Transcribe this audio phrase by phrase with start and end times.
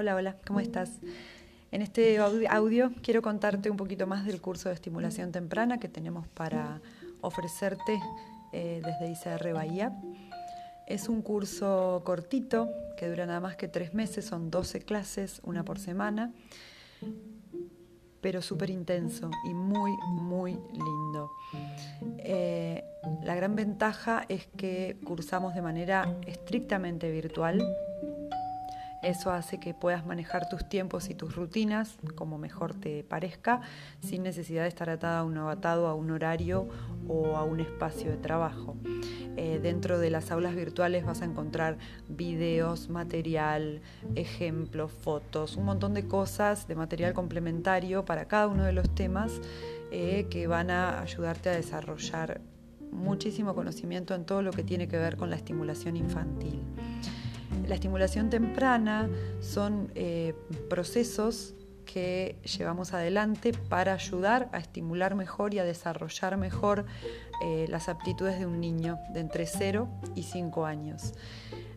[0.00, 1.00] Hola, hola, ¿cómo estás?
[1.72, 6.28] En este audio quiero contarte un poquito más del curso de estimulación temprana que tenemos
[6.28, 6.80] para
[7.20, 7.98] ofrecerte
[8.52, 9.92] eh, desde ICR Bahía.
[10.86, 15.64] Es un curso cortito que dura nada más que tres meses, son 12 clases, una
[15.64, 16.32] por semana,
[18.20, 21.32] pero súper intenso y muy, muy lindo.
[22.18, 22.84] Eh,
[23.24, 27.60] la gran ventaja es que cursamos de manera estrictamente virtual
[29.02, 33.60] eso hace que puedas manejar tus tiempos y tus rutinas como mejor te parezca,
[34.00, 36.68] sin necesidad de estar atada a un, atado a un horario
[37.06, 38.76] o a un espacio de trabajo.
[39.36, 43.82] Eh, dentro de las aulas virtuales vas a encontrar videos, material,
[44.16, 49.40] ejemplos, fotos, un montón de cosas de material complementario para cada uno de los temas
[49.92, 52.40] eh, que van a ayudarte a desarrollar
[52.90, 56.60] muchísimo conocimiento en todo lo que tiene que ver con la estimulación infantil.
[57.68, 60.34] La estimulación temprana son eh,
[60.70, 66.86] procesos que llevamos adelante para ayudar a estimular mejor y a desarrollar mejor
[67.44, 71.12] eh, las aptitudes de un niño de entre 0 y 5 años.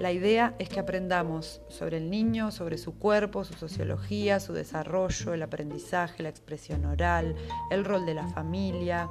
[0.00, 5.34] La idea es que aprendamos sobre el niño, sobre su cuerpo, su sociología, su desarrollo,
[5.34, 7.34] el aprendizaje, la expresión oral,
[7.70, 9.08] el rol de la familia,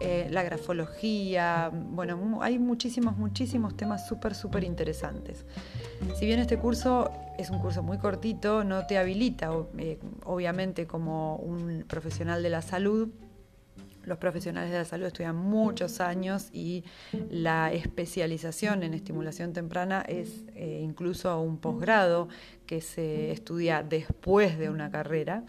[0.00, 5.44] eh, la grafología, bueno, hay muchísimos, muchísimos temas súper, súper interesantes.
[6.18, 11.36] Si bien este curso es un curso muy cortito, no te habilita, eh, obviamente, como
[11.36, 13.08] un profesional de la salud,
[14.08, 16.84] los profesionales de la salud estudian muchos años y
[17.30, 22.28] la especialización en estimulación temprana es eh, incluso un posgrado
[22.66, 25.44] que se estudia después de una carrera.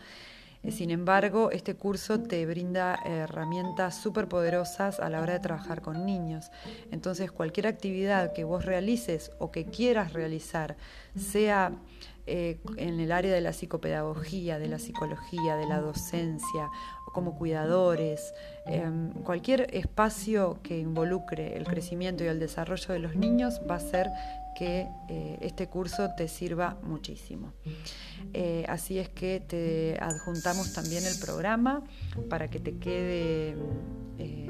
[0.64, 5.82] Eh, sin embargo, este curso te brinda herramientas súper poderosas a la hora de trabajar
[5.82, 6.52] con niños.
[6.92, 10.76] Entonces, cualquier actividad que vos realices o que quieras realizar,
[11.16, 11.72] sea
[12.32, 16.70] eh, en el área de la psicopedagogía, de la psicología, de la docencia,
[17.14, 18.34] como cuidadores,
[18.66, 23.80] em, cualquier espacio que involucre el crecimiento y el desarrollo de los niños va a
[23.80, 24.10] ser
[24.56, 27.54] que eh, este curso te sirva muchísimo.
[28.34, 31.84] Eh, así es que te adjuntamos también el programa
[32.30, 33.56] para que te quede
[34.18, 34.50] eh,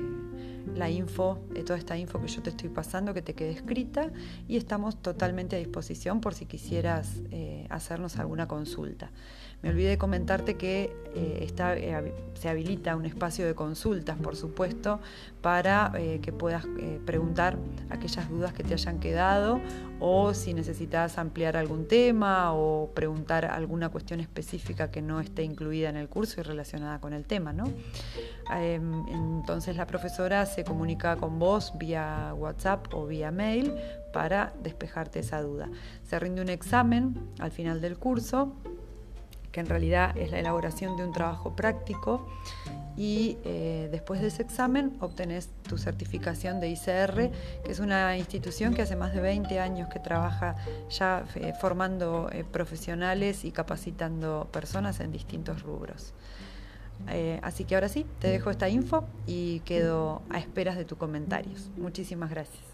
[0.79, 4.11] la info, toda esta info que yo te estoy pasando, que te quede escrita
[4.47, 7.21] y estamos totalmente a disposición por si quisieras
[7.69, 9.11] hacernos alguna consulta.
[9.61, 15.01] Me olvidé de comentarte que eh, eh, se habilita un espacio de consultas, por supuesto,
[15.41, 16.65] para eh, que puedas
[17.05, 17.57] preguntar
[17.89, 19.59] aquellas dudas que te hayan quedado
[19.99, 25.89] o si necesitas ampliar algún tema o preguntar alguna cuestión específica que no esté incluida
[25.89, 27.53] en el curso y relacionada con el tema.
[28.55, 33.73] Em, entonces la profesora se comunica con vos vía WhatsApp o vía mail
[34.13, 35.69] para despejarte esa duda.
[36.03, 38.53] Se rinde un examen al final del curso
[39.51, 42.27] que en realidad es la elaboración de un trabajo práctico
[42.99, 47.31] y eh, después de ese examen obtenés tu certificación de ICR,
[47.63, 50.57] que es una institución que hace más de 20 años que trabaja
[50.89, 56.13] ya eh, formando eh, profesionales y capacitando personas en distintos rubros.
[57.41, 61.71] así que ahora sí, te dejo esta info y quedo a esperas de tus comentarios.
[61.77, 62.65] Muchísimas gracias.